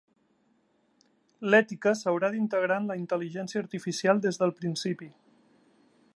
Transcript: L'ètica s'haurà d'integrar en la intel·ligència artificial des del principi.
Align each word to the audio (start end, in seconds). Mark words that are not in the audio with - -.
L'ètica 1.53 1.93
s'haurà 1.99 2.31
d'integrar 2.37 2.81
en 2.85 2.89
la 2.93 2.99
intel·ligència 3.03 3.63
artificial 3.65 4.27
des 4.27 4.43
del 4.45 4.59
principi. 4.63 5.13